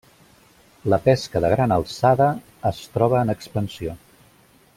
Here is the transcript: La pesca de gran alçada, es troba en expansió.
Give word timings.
La 0.93 0.97
pesca 1.07 1.41
de 1.45 1.51
gran 1.55 1.75
alçada, 1.77 2.31
es 2.73 2.81
troba 2.97 3.21
en 3.27 3.35
expansió. 3.37 3.95